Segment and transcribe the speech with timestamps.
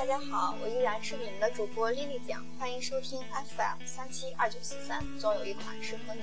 [0.00, 3.20] 大家好，我依然是你们的主播丽丽讲，欢迎收听
[3.54, 6.22] FM 三七二九四三，总有一款适合你。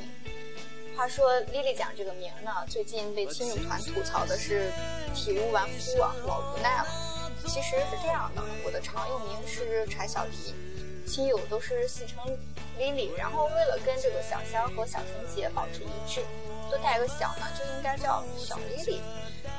[0.97, 4.71] 话说丽丽讲这个名呢，最近被亲友团吐槽的是
[5.13, 6.87] 体无完肤啊，老无奈了。
[7.45, 10.55] 其实是这样的，我的常用名是柴小迪，
[11.05, 12.25] 亲友都是戏称
[12.79, 16.25] 丽丽，然后为了跟这个小香和小纯洁保持一致，
[16.67, 19.03] 多带个小呢，就应该叫小丽丽，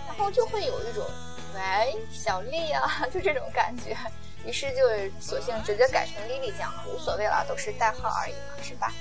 [0.08, 1.06] 然后就会有一种。
[1.54, 3.96] 喂，小丽啊， 就这种感觉，
[4.44, 4.82] 于是就
[5.20, 8.92] 索性直接改成丽丽酱了，无所谓了，都是代号而已嘛，是吧？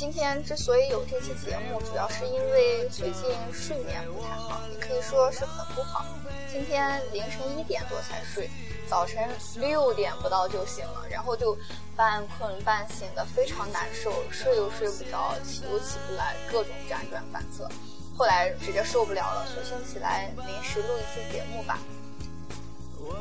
[0.00, 3.22] 今天之所以有这期节目，主要是因为最近
[3.52, 6.06] 睡眠不太好，也可以说是很不好。
[6.50, 8.48] 今天凌晨一点多才睡，
[8.88, 11.54] 早晨六点不到就醒了，然后就
[11.94, 17.68] 半困半醒的，非常难受，睡又睡不着，起又起不来，各种辗转反侧。
[18.16, 21.78] 后来直接受不了了，索性起来临时录一期节目吧。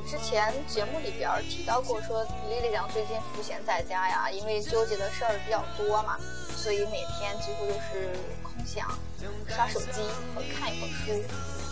[0.07, 6.17] 之前节目里边提到过，说丽丽讲最近赋闲在家呀，因为纠结的事儿比较多嘛。
[6.61, 8.11] 所以每天几乎都是
[8.43, 8.85] 空想、
[9.47, 10.01] 刷手机
[10.35, 11.23] 和看一会儿书。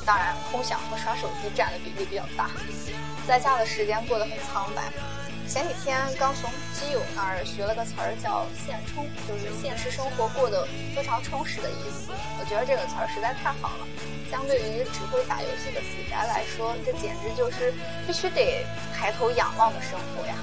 [0.06, 2.50] 当然，空想和刷手机占的比例比较大，
[3.28, 4.84] 在家的时间过得很苍白。
[5.46, 12.08] 前几天刚从基友那儿学了个词儿，叫“现充”，就是现实生活过得非常充实的意思。
[12.40, 13.88] 我觉得这个词儿实在太好了。
[14.32, 17.74] 相对于只会打游戏的死宅来说，这简直就是
[18.08, 20.36] 必须得抬头仰望的生活呀，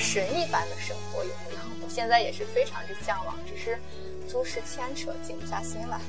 [0.00, 1.60] 神一般的生活有没有？
[1.84, 3.78] 我现在也是非常之向往，只是
[4.28, 6.00] 诸事牵扯，静不下心来。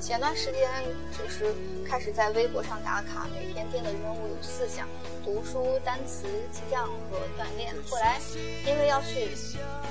[0.00, 0.68] 前段时间
[1.16, 1.54] 就是
[1.86, 4.88] 开始在微博上打卡，每天定的任务有四项：
[5.22, 7.74] 读书、单词、记账和锻炼。
[7.88, 8.18] 后来
[8.66, 9.28] 因为要去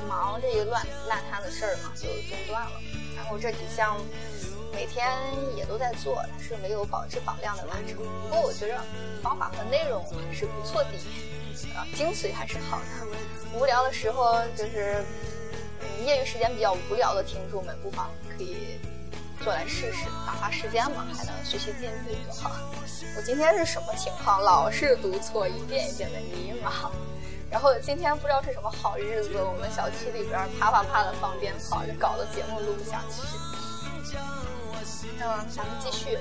[0.10, 2.82] 忙这个乱烂摊的事儿嘛，就中断了。
[3.16, 3.96] 然后这几项。
[4.74, 5.08] 每天
[5.56, 7.98] 也都在做，但是没有保质保量的完成。
[7.98, 8.82] 不过我觉得
[9.22, 10.90] 方法和内容还是不错的，
[11.76, 12.86] 啊，精髓还是好的。
[13.58, 15.06] 无聊的时候，就是
[16.04, 18.80] 业余时间比较无聊的听众们，不妨可以
[19.44, 22.52] 做来试试，打发时间嘛，还能学习进步，多好。
[23.16, 24.42] 我今天是什么情况？
[24.42, 26.90] 老是读错，一遍一遍的迷茫。
[27.52, 33.22] 然后今天不知道是什么好日子，我们小区里边啪啪啪的放鞭炮，就搞得节目录不下去。
[35.26, 36.18] 嗯，咱们继续，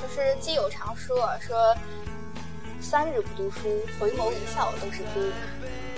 [0.00, 1.74] 就是基友常说说，
[2.80, 5.32] 三日不读书，回眸一笑都是猪。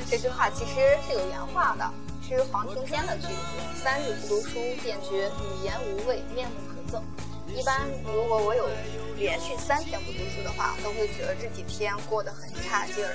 [0.09, 0.75] 这句话其实
[1.07, 1.85] 是有原话的，
[2.27, 3.83] 是黄庭坚的句子。
[3.85, 7.03] 三日不读书，便觉语言无味，面目可憎。
[7.55, 8.67] 一般如果我有
[9.19, 13.15] 连续三天不读书的话，都会觉得这几天过得很差劲儿。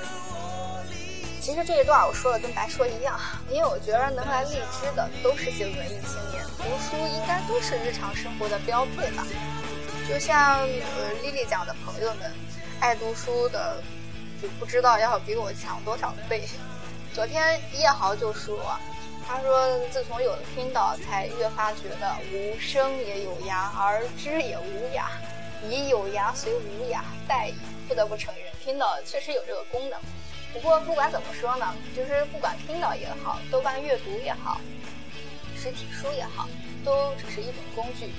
[1.44, 6.42] 其实这一段我说的跟白说一样，因为我觉得能来荔枝的都是些文艺青年。
[6.56, 9.28] 读书应该都是日常生活的标配吧，
[10.08, 12.32] 就像呃丽丽讲的朋友们，
[12.80, 13.84] 爱读书的
[14.42, 16.48] 就不知道要比我强多少倍。
[17.14, 18.58] 昨天叶豪就说，
[19.28, 25.12] 他说自从有了听导，才越发觉得无声也有涯，而知也无雅，
[25.70, 27.56] 以有涯随无雅，殆矣。
[27.86, 30.00] 不得不承认，听导确实有这个功能。
[30.54, 34.62] 不过不管怎么说呢，就是不管听导也好，豆瓣阅读也好。
[35.58, 36.48] 实体书也好，
[36.86, 38.12] 都只是一种工具，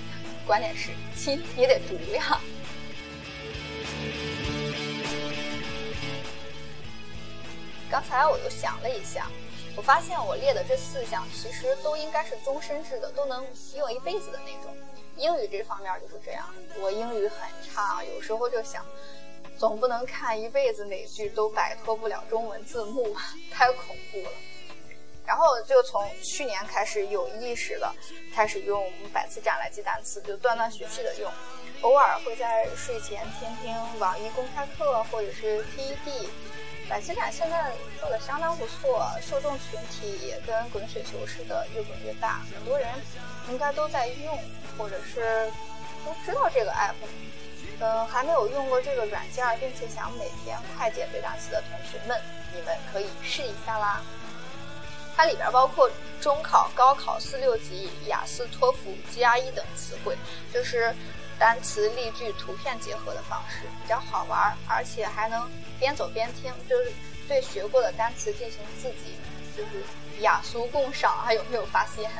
[0.46, 2.40] 关键是亲你得读呀。
[7.90, 9.28] 刚才我又想了一下，
[9.76, 13.46] 我发现我列的这四项其实都应该是终身制的，都能
[13.76, 14.74] 用一辈子的那种。
[15.16, 16.44] 英语这方面就是这样，
[16.80, 18.84] 我英语很差，有时候就想，
[19.58, 23.16] 总不能看一辈子哪句都摆脱不了中文字幕，
[23.50, 24.30] 太恐怖了。
[25.26, 27.90] 然后就从去年开始有意识的
[28.34, 31.32] 开始用百词斩来记单词，就断断续续的用，
[31.80, 36.28] 偶尔会在睡前听听网易公开课或者是 TED。
[36.90, 42.86] 百词斩现在做的相当不错，受众群体也跟滚雪球似的越滚越大，很多人
[43.48, 44.38] 应该都在用
[44.76, 45.50] 或者是
[46.04, 46.92] 都知道这个 app。
[47.80, 52.18] 嗯，还没有用过这个软件并且想每天快捷背单词的同学们，
[52.54, 54.00] 你们可以试一下啦。
[55.16, 55.90] 它里边包括
[56.20, 60.16] 中考、高考四六级、雅思、托福、GRE 等词汇，
[60.52, 60.94] 就是
[61.38, 65.48] 单词、例句、图片结合的方式，比较好玩，而且还能
[65.78, 66.92] 边走边听，就是
[67.28, 69.16] 对学过的单词进行自己
[69.56, 69.84] 就是
[70.20, 71.16] 雅俗共赏。
[71.24, 72.10] 还有没有发现？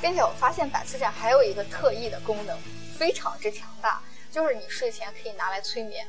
[0.00, 2.56] 并且我发现百词斩还有一个特异的功能，
[2.98, 4.00] 非常之强大，
[4.36, 6.06] 就是你睡前可以拿来催眠。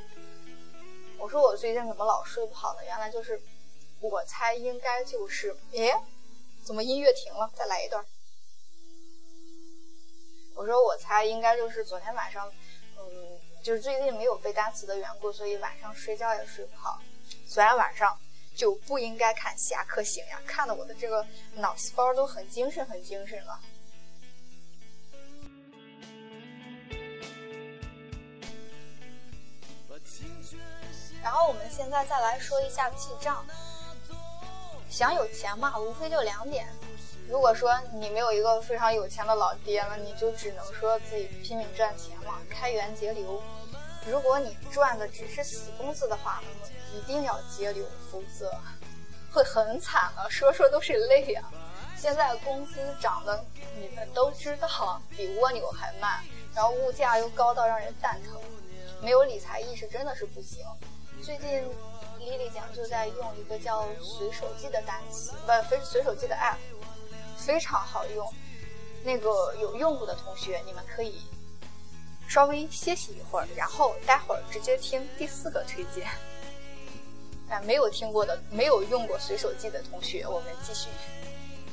[1.18, 2.84] 我说我最近怎么老睡不好呢？
[2.84, 3.42] 原来就是。
[4.02, 5.92] 我猜应该就是，诶，
[6.64, 7.50] 怎么音乐停了？
[7.56, 8.06] 再来一段。
[10.54, 12.52] 我说我猜应该就是昨天晚上，
[12.98, 17.02] 嗯，就是最近没有背单词的缘故，所以晚上睡觉也睡不好。
[17.48, 18.20] 昨天晚上
[18.56, 21.26] 就不应该看侠客行呀，看的我的这个
[21.56, 23.60] 脑细胞都很精神，很精神了。
[31.48, 33.46] 我们现在再来说一下记账。
[34.90, 36.68] 想有钱嘛，无非就两点。
[37.30, 43.42] 如果说你没有一个非常有钱的老爹，那你就只能说自己拼命赚钱嘛，开源节流。
[44.06, 48.54] 如果你赚的只是死工资的话，那么一定要节流，否则
[49.32, 51.42] 会很惨的， 说说都是泪呀。
[51.96, 53.42] 现在工资涨的
[53.80, 56.22] 你们都知道，比蜗牛还慢，
[56.54, 58.42] 然后物价又高到让人蛋疼，
[59.02, 60.66] 没有理财意识真的是不行。
[61.22, 61.50] 最近
[62.20, 66.58] 丽丽讲就在用一个叫随手记的单词，不，非随手记的 app，
[67.38, 68.34] 非常好用。
[69.04, 71.22] 那个有用过的同学，你们可以
[72.28, 76.08] 稍微歇息一会儿，然后待会儿直接听第四个推荐。
[77.50, 80.90] 哎，没有听过的，没有用过随手记的同学，我们继续。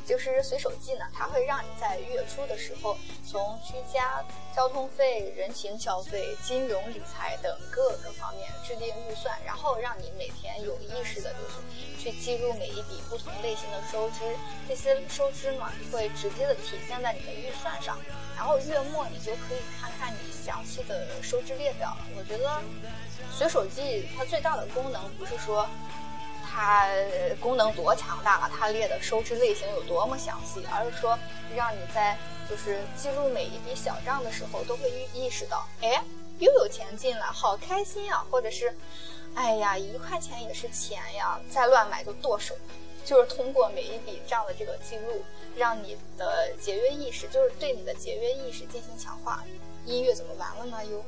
[0.07, 2.97] 就是随手记呢，它会让你在月初的时候，
[3.27, 4.23] 从居家、
[4.55, 14.37] 交通费、人情消费、金融理财等各个方面制定预算，然后让你每天有意识的，就是去记录每一笔不同类型的收支，
[14.69, 17.99] 这些收支嘛，会直接的体现在你的预算上，
[18.37, 22.07] 然后月末你就可以看看你详细的收支列表了。
[22.17, 22.63] 我觉得
[23.33, 25.67] 随手记它最大的功能不是说。
[26.55, 26.87] 它
[27.41, 31.19] 功能多强大了，它列的收支类型有多么详细，而是说
[31.57, 32.17] 让你在
[32.49, 36.01] 就是记录每一笔小账的时候，都会意意识到，哎，
[36.39, 38.73] 又有钱进来，好开心呀，或者是，
[39.35, 42.55] 哎呀，一块钱也是钱呀，再乱买就剁手。
[43.05, 45.23] 就是通过每一笔账的这个记录，
[45.57, 49.45] 让你的节约意识，就是对你的节约意识进行强化。
[49.85, 50.79] 音乐怎么完了呢？
[50.87, 50.99] 又，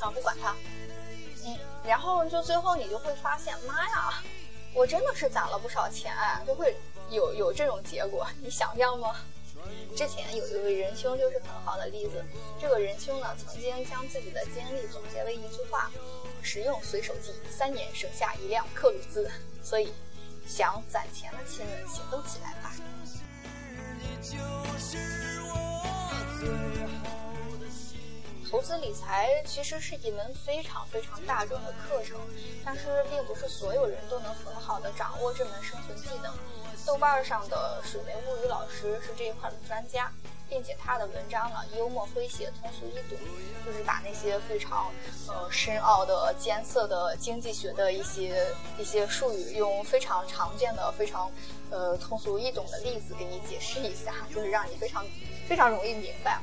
[0.00, 0.54] 啊，不管它。
[1.86, 4.22] 然后就最后你就会发现，妈呀，
[4.74, 6.12] 我真的是攒了不少钱，
[6.46, 6.76] 就会
[7.10, 9.16] 有有这种结果，你想象吗？
[9.96, 12.24] 之前有一位仁兄就是很好的例子，
[12.60, 15.90] 这个仁兄呢曾经将自己的经历总结为一句话：
[16.42, 19.30] 使用随手记，三年省下一辆克鲁兹。
[19.62, 19.92] 所以，
[20.46, 22.72] 想攒钱的亲们行动起来吧。
[28.50, 32.16] 投资理财其实是一门非常非常大众的课程，
[32.64, 36.32] 但是并不是所有人都能很好的掌握这门生存技能。
[36.86, 40.12] 豆瓣上的水梅物语老师是这一块的专家，
[40.48, 43.18] 并且他的文章呢幽默诙谐、通俗易懂，
[43.64, 44.92] 就是把那些非常
[45.26, 48.46] 呃深奥的艰涩的经济学的一些
[48.78, 51.28] 一些术语，用非常常见的、非常
[51.70, 55.04] 呃通俗易懂的例子给你解释一下，就是让你非常
[55.48, 56.40] 非常容易明白。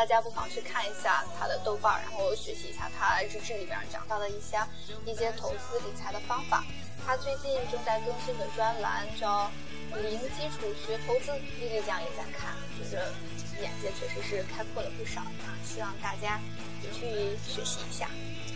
[0.00, 4.56] 大家不妨去看一下他的豆瓣，然后学习一下他日志里边讲到的一些
[5.04, 6.64] 一些投资理财的方法。
[7.04, 9.50] 他最近正在更新的专栏叫
[10.00, 13.12] 《零基础学投资》，丽丽酱也在看，觉得
[13.60, 15.52] 眼界确实是开阔了不少啊！
[15.66, 16.40] 希望大家
[16.82, 18.08] 也去学习一下，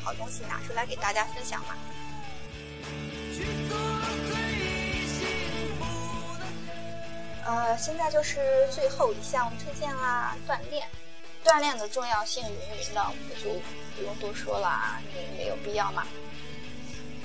[0.03, 1.77] 好东西拿出来给大家分享嘛。
[7.45, 10.89] 呃，现在就是最后一项推荐啦，锻炼。
[11.45, 13.51] 锻炼的重要性云云的，我就
[13.97, 16.07] 不用多说了啊，你没有必要嘛。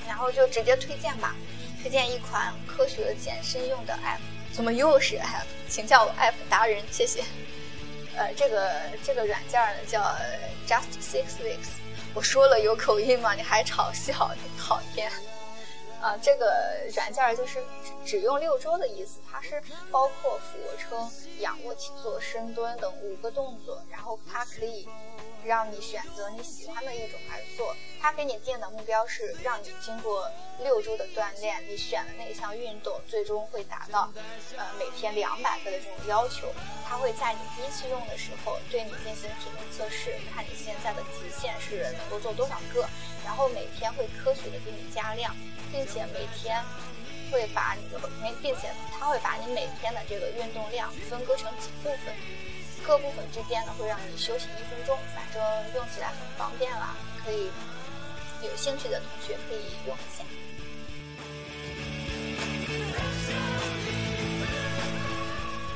[0.08, 1.36] 然后就直接推荐吧，
[1.82, 4.20] 推荐一款科学健身用的 app。
[4.52, 5.46] 怎么又是 app？
[5.70, 7.24] 请叫我 app 达人，谢谢。
[8.18, 8.72] 呃，这个
[9.04, 10.02] 这个软件呢叫
[10.68, 11.70] Just Six Weeks。
[12.14, 13.34] 我说了有口音吗？
[13.36, 15.10] 你还嘲笑，讨厌。
[16.02, 16.54] 啊，这个
[16.96, 17.62] 软件就是
[18.06, 24.88] 只用六周的意思，它是包括俯卧撑、仰卧起坐、深蹲等五个动作，然后它可以
[25.44, 27.76] 让你选择你喜欢的一种来做。
[28.02, 30.32] 它给你定的目标是让你经过
[30.64, 34.10] 六周的锻炼，你选的那项运动最终会达到
[34.56, 36.48] 呃每天两百个的这种要求。
[36.88, 42.88] 它会在你第一次用的时候对你进行体能测试，看你现在的极限是能够做多少个，
[43.26, 45.36] 然后每天会科学的给你加量。
[45.72, 46.64] 并且每天
[47.32, 48.00] 会把你的，
[48.42, 52.14] 并且它会把你每天的这个运动量分割成几部分，
[52.86, 55.42] 各部分之间呢会让你休息一分钟，反正
[55.76, 57.50] 用起来很方便啦，可以
[58.42, 60.24] 有兴趣的同学可以用一下。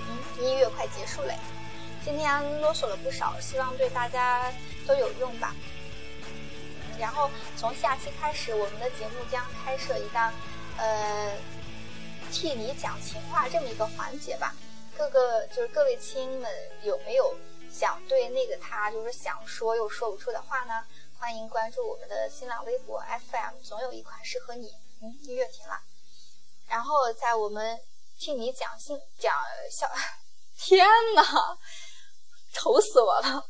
[0.08, 1.38] 嗯，一月快结束嘞，
[2.04, 4.52] 今天啰嗦了不少，希望对大家
[4.88, 5.54] 都有用吧。
[7.00, 10.34] 然后从下期开始，我们的节目将开设一档，
[10.78, 11.38] 呃，
[12.32, 14.56] 替你讲情话这么一个环节吧。
[14.98, 16.52] 各个就是各位亲们
[16.84, 17.36] 有没有
[17.72, 20.86] 想对那个他就是想说又说不出的话呢？
[21.20, 24.72] 欢迎关注我们的新浪微博 FM，总有一款适合你。
[25.02, 25.82] 嗯，音乐停了。
[26.68, 27.80] 然后在我们
[28.20, 29.34] 替你讲信讲
[29.72, 29.90] 笑，
[30.58, 30.86] 天
[31.16, 31.24] 哪，
[32.54, 33.46] 愁死我了！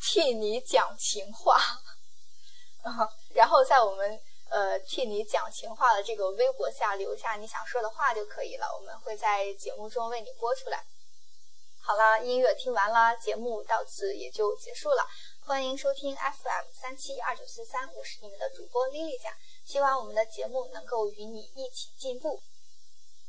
[0.00, 1.60] 替你讲情话。
[3.34, 10.84] 然后在我们呃替你讲情话的这个微博下留下你想说的话就可以了，我们会在节目中为你播出来。
[11.80, 15.06] 好了，音乐听完了，节目到此也就结束了。
[15.46, 19.32] 欢迎收听 FM 三七二九四三，我是你们的主播丽丽酱，
[19.64, 22.40] 希望我们的节目能够与你一起进步。